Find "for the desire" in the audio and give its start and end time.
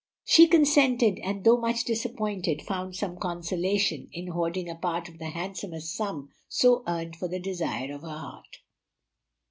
7.17-7.93